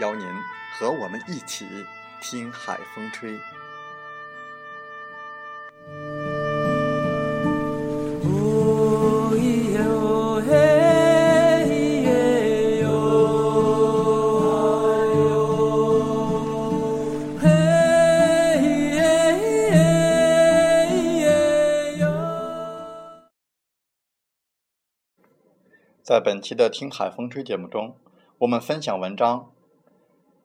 [0.00, 0.26] 邀您
[0.72, 1.66] 和我们一起
[2.20, 3.38] 听海风吹。
[26.02, 27.96] 在本期的《听海风吹》节目中，
[28.38, 29.53] 我们分享文章。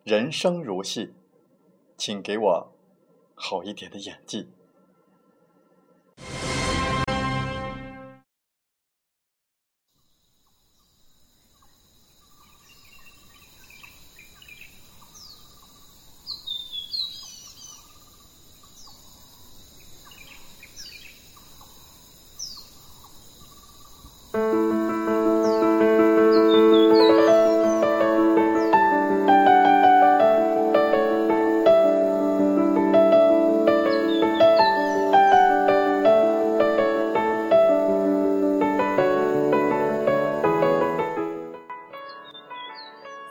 [0.10, 1.14] 人生如戏，
[1.96, 2.74] 请给我
[3.36, 4.48] 好一点的演技。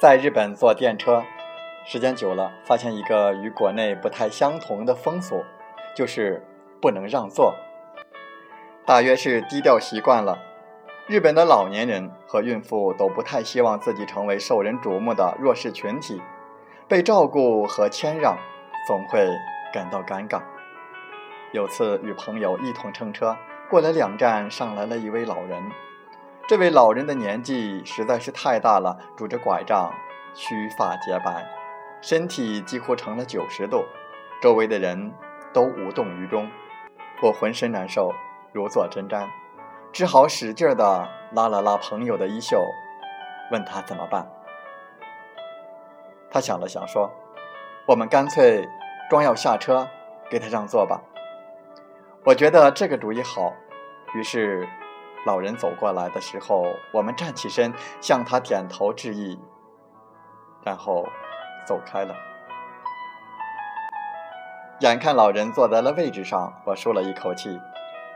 [0.01, 1.25] 在日本坐电车，
[1.85, 5.43] 时间久了，发现一个与国内不太相同的风俗，
[5.97, 6.41] 就是
[6.81, 7.53] 不能让座。
[8.87, 10.39] 大约是低调习惯了，
[11.09, 16.23] 日本的老年人和孕妇都不太希望自己成为受人瞩目的弱势群体，
[16.87, 18.39] 被照顾和谦让，
[18.87, 19.29] 总会
[19.75, 20.41] 感到尴尬。
[21.51, 23.37] 有次与朋友一同乘车，
[23.69, 25.61] 过了两站，上来了一位老人。
[26.49, 29.93] 这位老人的年纪实在是太大了，拄着拐杖，
[30.33, 31.47] 须发洁白，
[32.01, 33.85] 身体几乎成了九十度，
[34.41, 35.13] 周围的人
[35.53, 36.51] 都无动于衷。
[37.21, 38.15] 我浑身难受，
[38.51, 39.29] 如坐针毡，
[39.93, 42.65] 只好使劲地拉了拉朋友的衣袖，
[43.53, 44.27] 问他怎么办。
[46.31, 47.11] 他想了想说
[47.85, 48.67] ：“我们干脆
[49.11, 49.87] 装要下车，
[50.31, 51.03] 给他让座吧。”
[52.25, 53.53] 我觉得这个主意好，
[54.15, 54.67] 于是。
[55.27, 59.39] 老人走过来的时候，我们站起身向他点头致意，
[60.62, 61.06] 然后
[61.67, 62.15] 走开了。
[64.81, 65.93] 眼看老人坐在了。
[65.93, 67.03] 位置上，我舒了。
[67.03, 67.61] 一口气。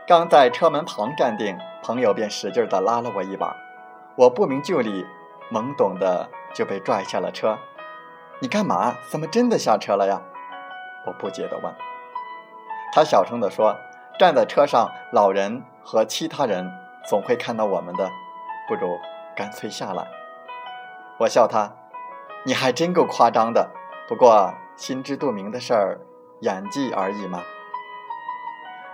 [0.07, 3.11] 刚在车门旁站定，朋友便使劲地拉了。
[3.15, 3.55] 我一把，
[4.15, 5.05] 我不明就里，
[5.51, 7.31] 懵懂的就被拽下了。
[7.31, 7.57] 车。
[8.39, 8.95] 你干嘛？
[9.09, 10.07] 怎么真的下车了。
[10.07, 10.21] 呀？
[11.05, 11.73] 我不解地问。
[12.93, 13.75] 他小声地说
[14.17, 16.71] ：“站在车上，老人和其他人。”
[17.07, 18.09] 总会看到我们的，
[18.67, 18.97] 不如
[19.35, 20.07] 干脆下来。
[21.19, 21.75] 我笑他，
[22.45, 23.71] 你还真够夸张的。
[24.07, 25.99] 不过心知肚明的事儿，
[26.41, 27.41] 演技而已嘛。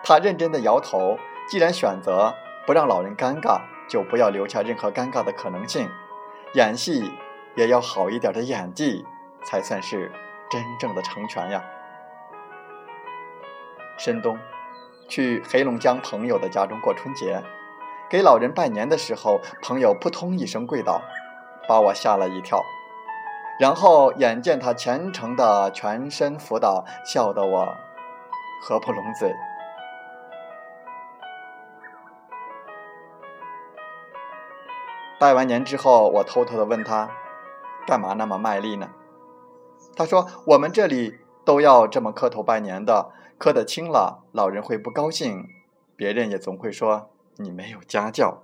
[0.03, 1.17] 他认真的摇头。
[1.47, 2.31] 既然选择
[2.67, 5.89] 不让老人尴尬，就不要留下任何尴尬的可能性。
[6.53, 7.11] 演戏
[7.56, 9.03] 也要好一点的演技，
[9.44, 10.11] 才算是
[10.47, 11.63] 真正的成全呀。
[13.97, 14.38] 深冬，
[15.07, 17.41] 去黑龙江朋友的家中过春节。
[18.09, 21.00] 给老人拜年的时候，朋友扑通一声跪倒，
[21.67, 22.63] 把我吓了一跳。
[23.59, 27.67] 然后眼见他虔诚的全身伏倒，笑得我
[28.63, 29.35] 合不拢嘴。
[35.19, 37.11] 拜完年之后，我偷偷的问他
[37.85, 38.89] ：“干嘛那么卖力呢？”
[39.95, 45.45] 他说：“我们这里都要这么磕头拜年的，磕得轻了，老人会不高兴，
[45.95, 48.44] 别人也总会说。”你没有家教。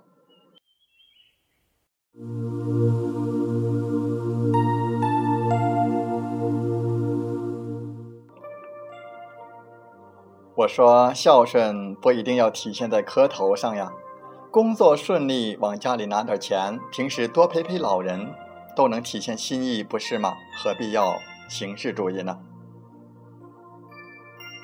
[10.54, 13.92] 我说孝顺不一定要体现在磕头上呀，
[14.50, 18.34] 工作顺利往家里拿点钱，平时多陪陪老人，
[18.74, 20.34] 都能体现心意，不是吗？
[20.56, 21.20] 何必要
[21.50, 22.38] 形式主义呢？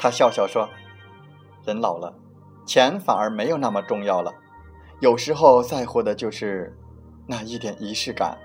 [0.00, 0.70] 他笑笑说
[1.66, 2.14] ：“人老了，
[2.64, 4.32] 钱反而没有那么重要了，
[5.00, 6.76] 有时候在乎的就是
[7.26, 8.38] 那一点仪式感。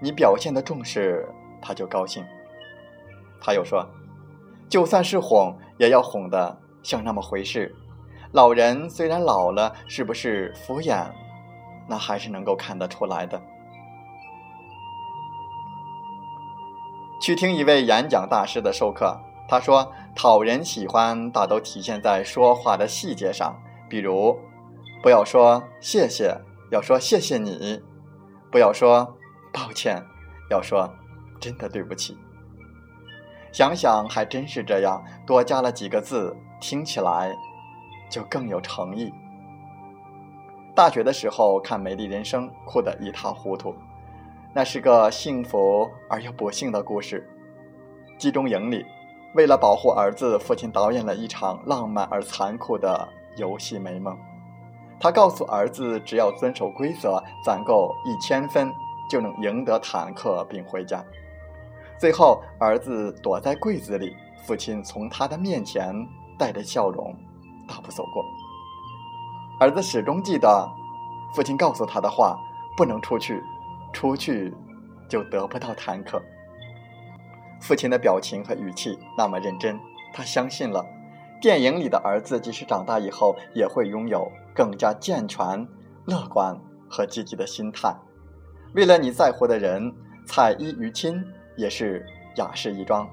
[0.00, 1.28] 你表现的重视，
[1.60, 2.24] 他就高兴。”
[3.40, 3.86] 他又说。
[4.68, 7.72] 就算是哄，也要哄的像那么回事。
[8.32, 11.06] 老人虽然老了，是不是敷衍，
[11.88, 13.40] 那还是能够看得出来的。
[17.22, 19.16] 去听一位演讲大师的授课，
[19.48, 23.56] 他说：“讨人喜欢，大都体现在说话的细节上。
[23.88, 24.36] 比如，
[25.02, 26.36] 不要说谢谢，
[26.70, 27.80] 要说谢谢你；
[28.50, 29.16] 不要说
[29.52, 30.02] 抱歉，
[30.50, 30.92] 要说
[31.40, 32.18] 真的对不起。”
[33.52, 37.34] 想想还真是这样，多加了几个字，听起来
[38.10, 39.10] 就更有诚意。
[40.74, 43.74] 大学的时候看《美丽人生》，哭得一塌糊涂。
[44.52, 47.26] 那是个幸福而又不幸的故事。
[48.18, 48.84] 集中营里，
[49.36, 53.06] 为了保护儿子，父亲导演了一场浪漫而残酷的
[53.36, 54.16] 游戏美梦。
[54.98, 58.72] 他告诉儿子，只要遵守规则，攒够一千分，
[59.10, 61.04] 就能赢得坦克并回家。
[61.98, 64.16] 最后，儿子躲在柜子里，
[64.46, 65.94] 父亲从他的面前
[66.38, 67.14] 带着笑容
[67.68, 68.24] 大步走过。
[69.60, 70.66] 儿子始终记得
[71.34, 72.38] 父亲告诉他的话
[72.74, 73.42] ：“不能出去，
[73.92, 74.54] 出去
[75.10, 76.18] 就得不到坦克。”
[77.66, 79.76] 父亲的表情和语气那么认真，
[80.14, 80.86] 他相信了，
[81.42, 85.66] 电影里的儿子即使长大以后也会拥有更加健全、
[86.04, 86.56] 乐观
[86.88, 87.92] 和积极的心态。
[88.74, 89.92] 为了你在乎的人，
[90.24, 91.22] 彩衣娱亲。
[91.56, 92.04] 也是
[92.36, 93.08] 雅士一桩，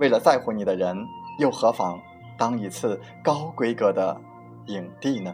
[0.00, 1.06] 为了在乎你的人，
[1.38, 1.96] 又何妨
[2.36, 4.20] 当一次高规格的
[4.66, 5.32] 影帝呢？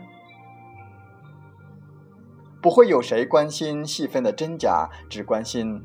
[2.61, 5.83] 不会有谁关心戏份的真假，只关心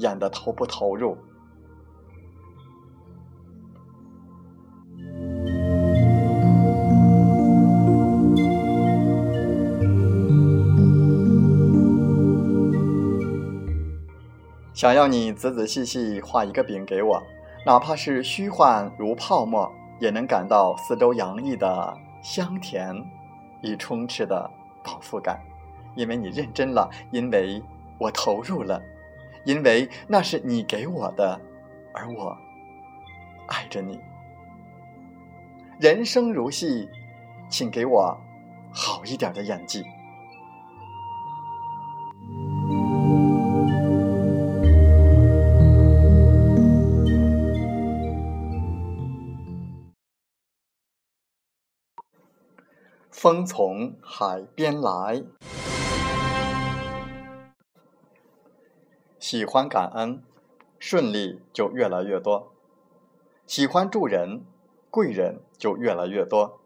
[0.00, 1.16] 演的投不投入。
[14.82, 17.22] 想要你仔仔细细画一个饼给我，
[17.64, 22.92] 哪怕是虚幻如泡沫，也能感到四周洋溢的香甜
[23.60, 24.50] 与充斥的
[24.82, 25.40] 饱腹感。
[25.94, 27.62] 因为你认真了，因为
[27.96, 28.82] 我投入了，
[29.44, 31.40] 因为那是你给我的，
[31.94, 32.36] 而我
[33.46, 34.00] 爱着你。
[35.78, 36.88] 人生如戏，
[37.48, 38.20] 请给我
[38.72, 39.84] 好一点的演技。
[53.22, 55.22] 风从海边来，
[59.20, 60.24] 喜欢感恩，
[60.80, 62.48] 顺利就越来越多；
[63.46, 64.42] 喜欢助人，
[64.90, 66.58] 贵人就越来越多；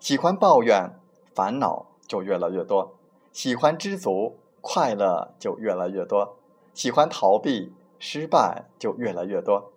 [0.00, 0.98] 喜欢抱怨，
[1.34, 2.94] 烦恼就越来越多；
[3.30, 6.36] 喜欢知足，快乐就越来越多；
[6.72, 9.72] 喜欢逃避，失败就越来越多；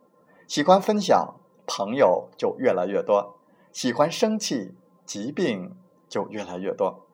[0.48, 1.36] 喜欢分享，
[1.68, 3.34] 朋友就越来越多；
[3.74, 4.74] 喜欢生气，
[5.06, 5.76] 疾病。
[6.12, 7.08] 就越来越多，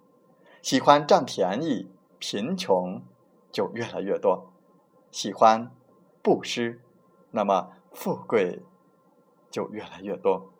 [0.63, 2.99] 喜欢占便宜，贫穷
[3.51, 4.47] 就越来越多；
[5.11, 5.71] 喜欢
[6.23, 6.81] 布施，
[7.29, 8.63] 那么富贵
[9.51, 10.51] 就越来越多。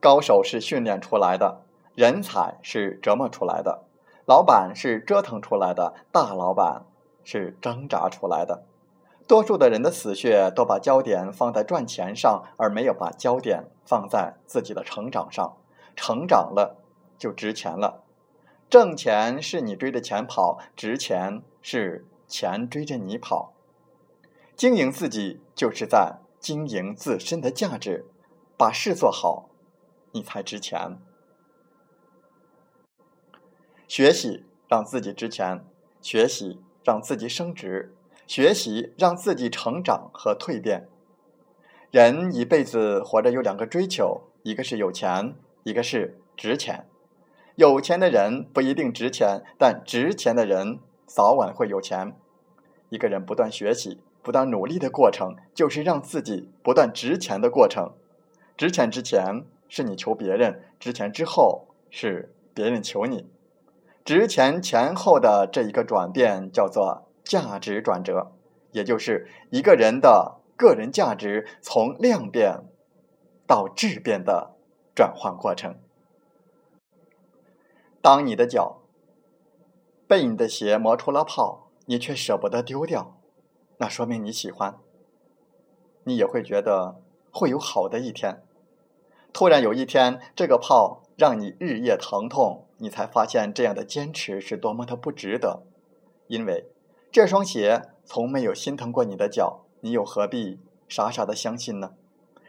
[0.00, 1.62] 高手是训练出来的，
[1.94, 3.84] 人才是折磨出来的，
[4.26, 6.84] 老板是折腾出来的，大老板
[7.22, 8.66] 是挣扎出来的。
[9.32, 15.56] 多数的人的死穴都把焦点放在赚钱上，而没有把焦点放在自己的成长上。
[15.96, 16.82] 成长了
[17.16, 18.04] 就值钱了。
[18.68, 23.54] 挣钱是你追着钱跑，值钱是钱追着你跑。
[24.54, 28.04] 经营自己就是在经营自身的价值，
[28.58, 29.48] 把事做好，
[30.10, 30.98] 你才值钱。
[33.88, 35.64] 学习让自己值钱，
[36.02, 37.94] 学习让自己升值。
[38.26, 40.88] 学习让自己成长和蜕变。
[41.90, 46.86] 人一辈子活着有两个追求，一个是有钱，一个是值钱。
[47.56, 52.16] 有钱的人不一定值钱，但值钱的人早晚会有钱。
[52.88, 57.92] 一个人不断学习、不断努力的过程，就是让自己不断值钱的过程。
[58.56, 63.26] 值钱之前是你求别人，值钱之后是别人求你。
[64.02, 67.06] 值钱前后的这一个转变叫做。
[67.24, 68.32] 价值转折，
[68.72, 72.64] 也就是一个人的个人价值从量变
[73.46, 74.56] 到质变的
[74.94, 75.76] 转换过程。
[78.00, 78.80] 当你的脚
[80.06, 83.16] 被你的鞋磨出了泡，你却舍不得丢掉，
[83.78, 84.78] 那说明你喜欢。
[86.04, 87.00] 你也会觉得
[87.30, 88.42] 会有好的一天。
[89.32, 95.62] 突然有一天，这个泡让你日夜疼痛，你才发现这样的坚持是多么的不值得。
[96.26, 96.71] 因为
[97.12, 101.92] 这双鞋从没有心疼过你的脚，你又何必傻傻的相信呢？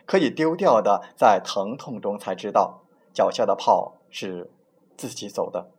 [0.05, 2.81] 可以丢掉的，在疼痛中才知道，
[3.13, 4.49] 脚下的泡是
[4.95, 5.69] 自己走的。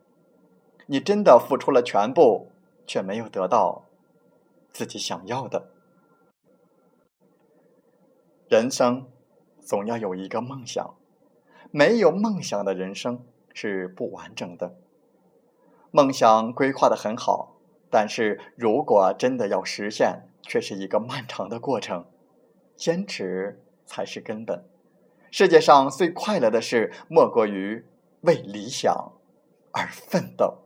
[0.85, 2.51] 你真的付出了全部，
[2.85, 3.85] 却没有得到
[4.71, 5.71] 自己想要的。
[8.47, 9.07] 人生
[9.59, 10.93] 总要有一个梦想，
[11.71, 14.75] 没有梦想的人生是不完整的。
[15.89, 17.54] 梦想规划的很好，
[17.89, 22.05] 但是如果真的要实现，却是一个漫长的过程。
[22.75, 23.61] 坚持。
[23.87, 24.65] 才是根本。
[25.29, 27.85] 世界上最快乐的事，莫过于
[28.21, 29.13] 为理想
[29.71, 30.64] 而奋斗。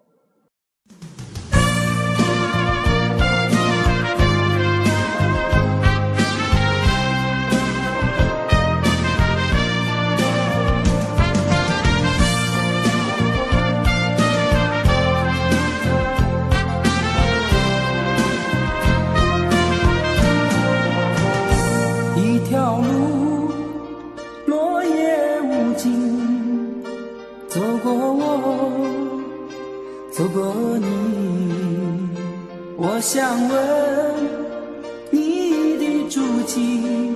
[32.82, 33.60] 我想问
[35.12, 37.14] 你的足迹，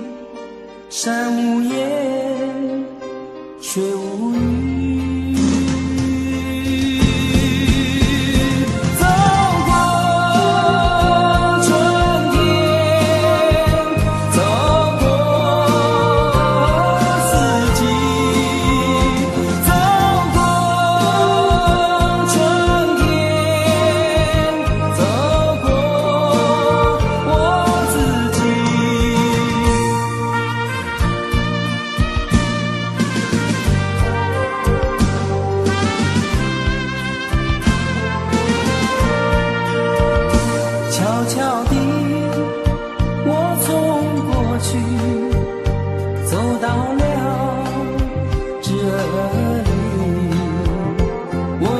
[0.90, 2.23] 山无言，